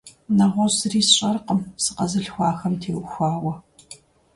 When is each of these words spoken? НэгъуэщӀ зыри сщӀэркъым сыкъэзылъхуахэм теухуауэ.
НэгъуэщӀ 0.37 0.75
зыри 0.79 1.01
сщӀэркъым 1.07 1.59
сыкъэзылъхуахэм 1.83 2.73
теухуауэ. 2.81 3.53